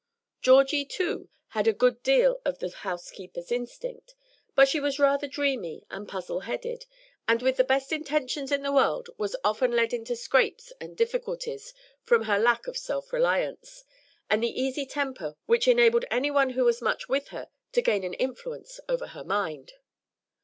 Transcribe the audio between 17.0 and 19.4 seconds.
with her to gain an influence over her